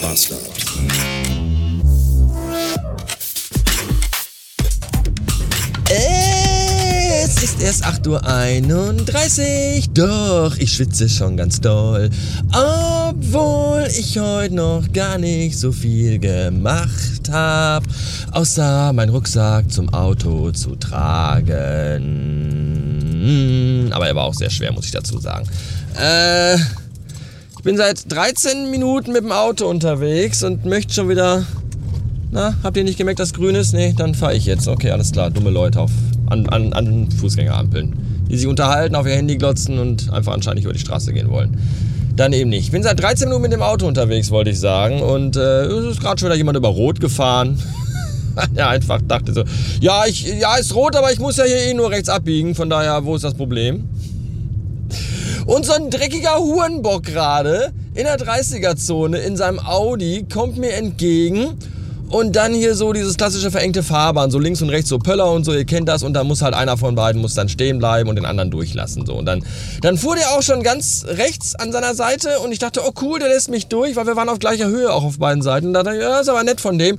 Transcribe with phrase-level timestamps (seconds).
[0.00, 0.40] Bastard.
[7.22, 12.08] Es ist erst 8.31 Uhr, doch ich schwitze schon ganz doll.
[12.52, 17.86] Obwohl ich heute noch gar nicht so viel gemacht habe,
[18.32, 21.50] außer meinen Rucksack zum Auto zu tragen.
[23.92, 25.46] Aber er war auch sehr schwer, muss ich dazu sagen.
[25.98, 26.56] Äh,
[27.60, 31.44] ich bin seit 13 Minuten mit dem Auto unterwegs und möchte schon wieder
[32.30, 33.74] na, habt ihr nicht gemerkt, dass grün ist?
[33.74, 34.66] Nee, dann fahre ich jetzt.
[34.66, 35.28] Okay, alles klar.
[35.28, 35.90] Dumme Leute auf,
[36.30, 37.92] an, an, an Fußgängerampeln.
[38.30, 41.58] Die sich unterhalten, auf ihr Handy glotzen und einfach anscheinend über die Straße gehen wollen.
[42.16, 42.64] Dann eben nicht.
[42.64, 45.02] Ich bin seit 13 Minuten mit dem Auto unterwegs, wollte ich sagen.
[45.02, 47.62] Und äh, es ist gerade schon wieder jemand über Rot gefahren.
[48.54, 49.44] ja, einfach dachte so,
[49.82, 52.54] ja, ich, ja, ist rot, aber ich muss ja hier eh nur rechts abbiegen.
[52.54, 53.84] Von daher, wo ist das Problem?
[55.50, 61.58] Und so ein dreckiger Hurenbock gerade in der 30er-Zone in seinem Audi kommt mir entgegen
[62.08, 65.42] und dann hier so dieses klassische verengte Fahrbahn, so links und rechts so Pöller und
[65.42, 66.04] so, ihr kennt das.
[66.04, 69.04] Und da muss halt einer von beiden muss dann stehen bleiben und den anderen durchlassen.
[69.06, 69.14] So.
[69.14, 69.44] Und dann,
[69.80, 73.18] dann fuhr der auch schon ganz rechts an seiner Seite und ich dachte, oh cool,
[73.18, 75.72] der lässt mich durch, weil wir waren auf gleicher Höhe auch auf beiden Seiten.
[75.72, 76.96] Da dachte ich, ja, ist aber nett von dem.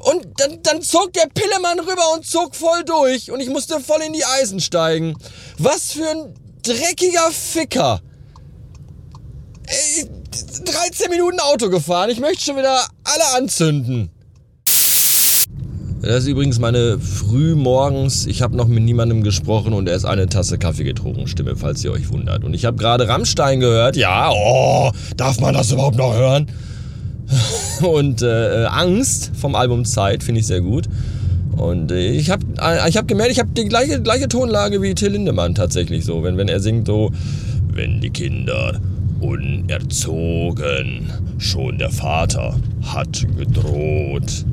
[0.00, 3.30] Und dann, dann zog der Pillemann rüber und zog voll durch.
[3.30, 5.16] Und ich musste voll in die Eisen steigen.
[5.56, 8.00] Was für ein dreckiger Ficker.
[9.66, 10.08] Ey,
[10.64, 12.10] 13 Minuten Auto gefahren.
[12.10, 14.10] Ich möchte schon wieder alle anzünden.
[16.02, 20.58] Das ist übrigens meine frühmorgens, ich habe noch mit niemandem gesprochen und erst eine Tasse
[20.58, 22.44] Kaffee getrunken Stimme, falls ihr euch wundert.
[22.44, 23.96] Und ich habe gerade Rammstein gehört.
[23.96, 26.50] Ja, oh, darf man das überhaupt noch hören?
[27.80, 30.88] Und äh, Angst vom Album Zeit finde ich sehr gut.
[31.56, 34.94] Und äh, ich habe äh, ich hab gemerkt, ich habe die gleiche, gleiche Tonlage wie
[34.94, 36.22] Till Lindemann tatsächlich so.
[36.22, 37.10] Wenn, wenn er singt so,
[37.72, 38.80] wenn die Kinder
[39.20, 44.44] unerzogen, schon der Vater hat gedroht.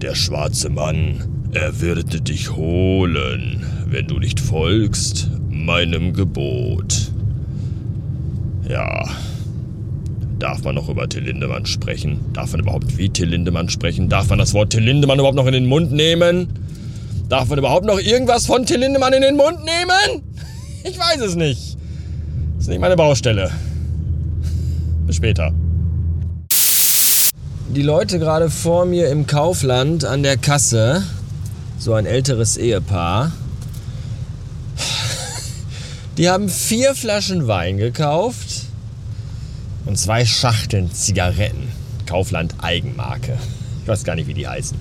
[0.00, 7.12] Der schwarze Mann, er wird dich holen, wenn du nicht folgst meinem Gebot.
[8.68, 9.04] Ja.
[10.38, 12.20] Darf man noch über Till Lindemann sprechen?
[12.32, 14.08] Darf man überhaupt wie Till Lindemann sprechen?
[14.08, 16.48] Darf man das Wort Till Lindemann überhaupt noch in den Mund nehmen?
[17.28, 20.22] Darf man überhaupt noch irgendwas von Till Lindemann in den Mund nehmen?
[20.84, 21.76] Ich weiß es nicht.
[22.54, 23.50] Das ist nicht meine Baustelle.
[25.04, 25.52] Bis später
[27.76, 31.02] die Leute gerade vor mir im Kaufland an der Kasse,
[31.78, 33.32] so ein älteres Ehepaar,
[36.16, 38.55] die haben vier Flaschen Wein gekauft
[39.86, 41.68] und zwei Schachteln Zigaretten.
[42.06, 43.38] Kaufland Eigenmarke.
[43.82, 44.76] Ich weiß gar nicht, wie die heißen.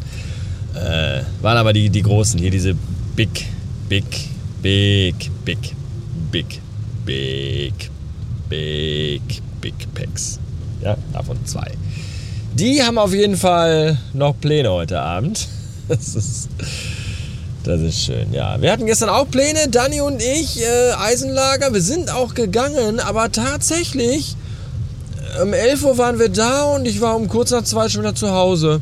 [0.76, 2.76] Äh, waren aber die, die großen, hier diese
[3.16, 3.46] Big,
[3.88, 4.06] Big,
[4.62, 5.76] Big, Big,
[6.32, 6.62] Big,
[7.06, 7.92] Big,
[8.50, 10.40] Big, Big Packs.
[10.82, 11.72] Ja, davon zwei.
[12.56, 15.48] Die haben auf jeden Fall noch Pläne heute Abend.
[15.88, 16.50] Das ist,
[17.64, 18.60] das ist schön, ja.
[18.60, 21.72] Wir hatten gestern auch Pläne, Danny und ich, äh, Eisenlager.
[21.76, 24.36] Wir sind auch gegangen, aber tatsächlich,
[25.41, 28.16] um 11 Uhr waren wir da und ich war um kurz nach zwei schon wieder
[28.16, 28.81] zu Hause.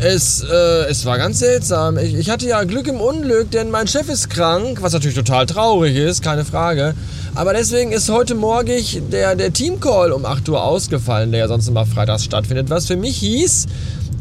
[0.00, 1.98] Es, äh, es war ganz seltsam.
[1.98, 5.46] Ich, ich hatte ja Glück im Unglück, denn mein Chef ist krank, was natürlich total
[5.46, 6.94] traurig ist, keine Frage.
[7.34, 8.80] Aber deswegen ist heute Morgen
[9.10, 12.70] der, der Teamcall um 8 Uhr ausgefallen, der ja sonst immer freitags stattfindet.
[12.70, 13.66] Was für mich hieß,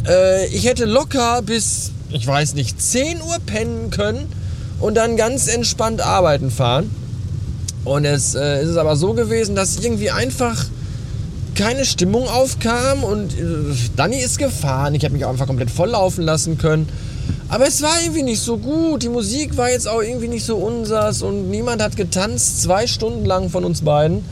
[0.07, 4.27] äh, ich hätte locker bis, ich weiß nicht, 10 Uhr pennen können
[4.79, 6.89] und dann ganz entspannt arbeiten fahren.
[7.85, 10.65] Und es äh, ist aber so gewesen, dass irgendwie einfach
[11.57, 13.43] keine Stimmung aufkam und äh,
[13.95, 14.93] Danny ist gefahren.
[14.93, 16.87] Ich habe mich auch einfach komplett volllaufen lassen können.
[17.49, 19.03] Aber es war irgendwie nicht so gut.
[19.03, 23.25] Die Musik war jetzt auch irgendwie nicht so unsers und niemand hat getanzt, zwei Stunden
[23.25, 24.23] lang von uns beiden.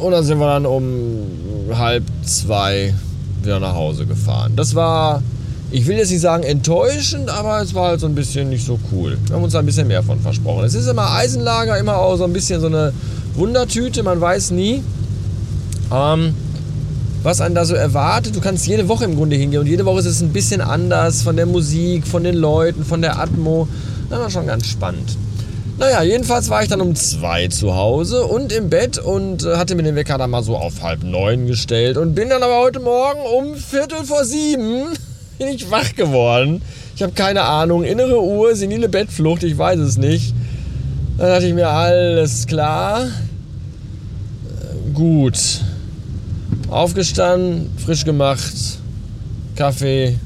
[0.00, 1.26] Und dann sind wir dann um
[1.72, 2.94] halb zwei
[3.42, 4.52] wieder nach Hause gefahren.
[4.56, 5.22] Das war,
[5.70, 8.78] ich will jetzt nicht sagen enttäuschend, aber es war halt so ein bisschen nicht so
[8.92, 9.18] cool.
[9.26, 10.64] Wir haben uns da ein bisschen mehr von versprochen.
[10.64, 12.94] Es ist immer Eisenlager, immer auch so ein bisschen so eine
[13.34, 14.82] Wundertüte, man weiß nie.
[15.92, 16.34] Ähm,
[17.22, 18.34] was einen da so erwartet.
[18.34, 21.22] Du kannst jede Woche im Grunde hingehen und jede Woche ist es ein bisschen anders
[21.22, 23.68] von der Musik, von den Leuten, von der Atmo.
[24.08, 25.16] Das war schon ganz spannend.
[25.78, 29.74] Naja, jedenfalls war ich dann um zwei zu Hause und im Bett und äh, hatte
[29.74, 32.80] mir den Wecker dann mal so auf halb neun gestellt und bin dann aber heute
[32.80, 34.88] Morgen um Viertel vor sieben
[35.38, 36.60] bin ich wach geworden.
[36.94, 40.34] Ich habe keine Ahnung, innere Uhr, senile Bettflucht, ich weiß es nicht.
[41.16, 43.04] Dann dachte ich mir, alles klar.
[43.04, 43.08] Äh,
[44.92, 45.62] gut,
[46.70, 48.54] Aufgestanden, frisch gemacht,
[49.56, 50.16] Kaffee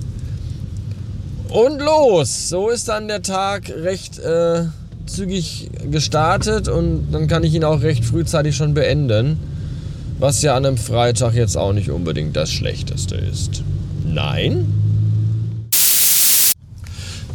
[1.48, 2.50] und los.
[2.50, 4.64] So ist dann der Tag recht äh,
[5.06, 9.38] zügig gestartet und dann kann ich ihn auch recht frühzeitig schon beenden.
[10.18, 13.62] Was ja an einem Freitag jetzt auch nicht unbedingt das Schlechteste ist.
[14.04, 14.66] Nein?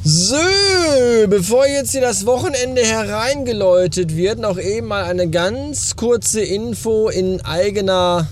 [0.04, 0.36] So,
[1.28, 7.42] bevor jetzt hier das Wochenende hereingeläutet wird, noch eben mal eine ganz kurze Info in
[7.42, 8.28] eigener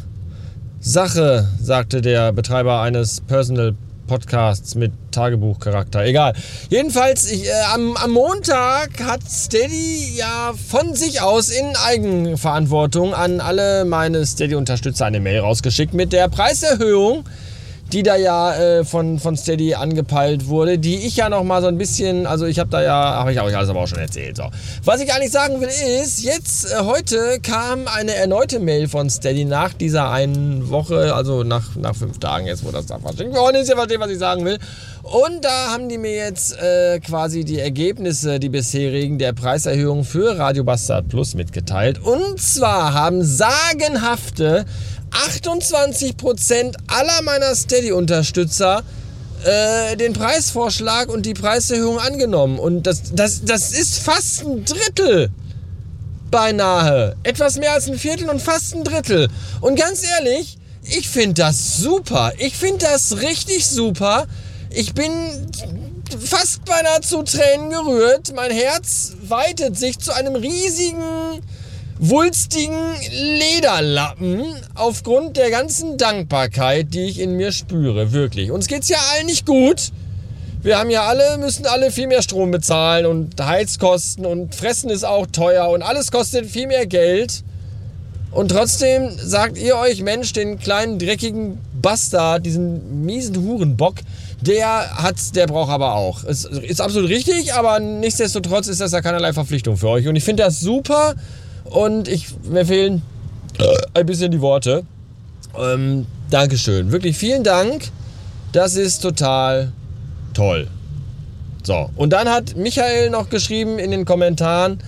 [0.79, 3.75] Sache, sagte der Betreiber eines Personal
[4.07, 6.05] Podcasts mit Tagebuchcharakter.
[6.05, 6.33] Egal.
[6.69, 13.41] Jedenfalls, ich, äh, am, am Montag hat Steady ja von sich aus in Eigenverantwortung an
[13.41, 17.25] alle meine Steady-Unterstützer eine Mail rausgeschickt mit der Preiserhöhung
[17.93, 21.67] die da ja äh, von, von Steady angepeilt wurde, die ich ja noch mal so
[21.67, 24.37] ein bisschen, also ich habe da ja, habe ich euch alles aber auch schon erzählt.
[24.37, 24.43] So.
[24.83, 25.69] Was ich eigentlich sagen will
[26.03, 31.43] ist, jetzt äh, heute kam eine erneute Mail von Steady nach dieser einen Woche, also
[31.43, 34.19] nach, nach fünf Tagen jetzt, wo das da verschickt worden ist, ihr versteht, was ich
[34.19, 34.57] sagen will.
[35.03, 40.37] Und da haben die mir jetzt äh, quasi die Ergebnisse, die bisherigen der Preiserhöhung für
[40.37, 41.99] Radio Bastard Plus mitgeteilt.
[41.99, 44.65] Und zwar haben sagenhafte
[45.11, 48.83] 28% aller meiner Steady-Unterstützer
[49.43, 52.59] äh, den Preisvorschlag und die Preiserhöhung angenommen.
[52.59, 55.29] Und das, das, das ist fast ein Drittel.
[56.29, 57.15] Beinahe.
[57.23, 59.29] Etwas mehr als ein Viertel und fast ein Drittel.
[59.61, 62.33] Und ganz ehrlich, ich finde das super.
[62.37, 64.27] Ich finde das richtig super.
[64.69, 65.11] Ich bin
[66.25, 68.33] fast beinahe zu Tränen gerührt.
[68.35, 71.41] Mein Herz weitet sich zu einem riesigen
[71.99, 74.43] wulstigen Lederlappen
[74.75, 78.51] aufgrund der ganzen Dankbarkeit, die ich in mir spüre, wirklich.
[78.51, 79.91] Uns geht's ja allen nicht gut.
[80.61, 85.05] Wir haben ja alle, müssen alle viel mehr Strom bezahlen und Heizkosten und Fressen ist
[85.05, 87.43] auch teuer und alles kostet viel mehr Geld.
[88.31, 93.95] Und trotzdem sagt ihr euch, Mensch, den kleinen dreckigen Bastard, diesen miesen Hurenbock,
[94.41, 96.23] der hat, der braucht aber auch.
[96.23, 100.07] Es ist absolut richtig, aber nichtsdestotrotz ist das ja keinerlei Verpflichtung für euch.
[100.07, 101.15] Und ich finde das super
[101.69, 103.01] und ich, mir fehlen
[103.93, 104.83] ein bisschen die Worte.
[105.59, 106.91] Ähm, Dankeschön.
[106.91, 107.89] Wirklich vielen Dank.
[108.51, 109.71] Das ist total
[110.33, 110.67] toll.
[111.63, 114.79] So, und dann hat Michael noch geschrieben in den Kommentaren,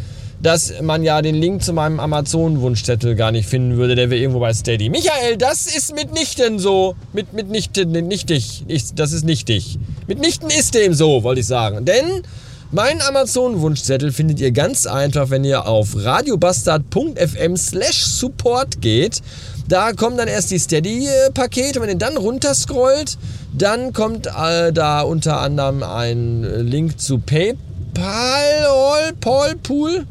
[0.42, 4.40] dass man ja den Link zu meinem Amazon-Wunschzettel gar nicht finden würde, der wäre irgendwo
[4.40, 4.90] bei Steady.
[4.90, 6.96] Michael, das ist mitnichten so.
[7.12, 8.64] Mit, mitnichten, nichtig.
[8.96, 9.78] Das ist nichtig.
[10.08, 11.84] Mitnichten ist dem so, wollte ich sagen.
[11.84, 12.24] Denn
[12.71, 19.24] Meinen Amazon-Wunschzettel findet ihr ganz einfach, wenn ihr auf radiobastard.fm slash support geht.
[19.68, 21.81] Da kommen dann erst die Steady-Pakete.
[21.81, 23.18] Wenn ihr dann runterscrollt,
[23.57, 30.06] dann kommt äh, da unter anderem ein Link zu PayPal, Paul Pool,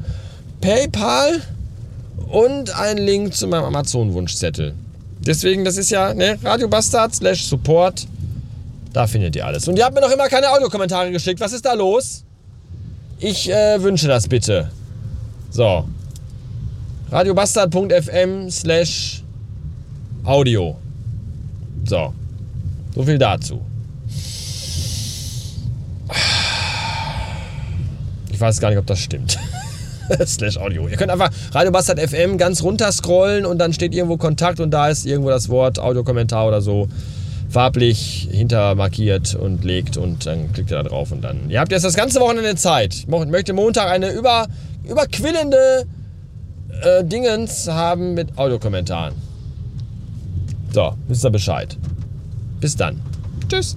[0.61, 1.41] PayPal
[2.27, 4.75] und ein Link zu meinem Amazon-Wunschzettel.
[5.21, 8.09] Deswegen, das ist ja ne, Radio Bastard slash Support.
[8.93, 9.69] Da findet ihr alles.
[9.69, 11.39] Und ihr habt mir noch immer keine Audiokommentare geschickt.
[11.39, 12.25] Was ist da los?
[13.21, 14.71] Ich äh, wünsche das bitte.
[15.51, 15.89] So.
[17.11, 19.25] Radiobastard.fm slash
[20.25, 20.77] Audio.
[21.85, 22.15] So.
[22.95, 23.61] So viel dazu.
[28.31, 29.37] Ich weiß gar nicht, ob das stimmt.
[30.25, 30.87] slash Audio.
[30.87, 34.91] Ihr könnt einfach Radiobastard FM ganz runter scrollen und dann steht irgendwo Kontakt und da
[34.91, 36.89] ist irgendwo das Wort Audiokommentar oder so
[37.49, 41.51] farblich hintermarkiert und legt und dann klickt ihr da drauf und dann.
[41.51, 42.95] Ihr habt jetzt das ganze Wochenende Zeit.
[42.95, 44.47] Ich möchte Montag eine über,
[44.89, 45.87] überquillende
[46.83, 49.15] äh, Dingens haben mit Audiokommentaren.
[50.73, 51.77] So, wisst ihr Bescheid.
[52.61, 53.01] Bis dann.
[53.49, 53.77] Tschüss.